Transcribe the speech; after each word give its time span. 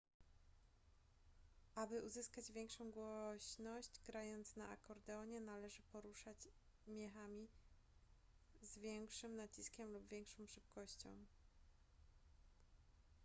aby 1.75 2.01
uzyskać 2.01 2.51
większą 2.51 2.91
głośność 2.91 3.99
grając 4.05 4.55
na 4.55 4.69
akordeonie 4.69 5.39
należy 5.41 5.81
poruszać 5.81 6.37
miechami 6.87 7.47
z 8.61 8.77
większym 8.77 9.35
naciskiem 9.35 9.93
lub 9.93 10.07
większą 10.07 10.47
szybkością 10.47 11.09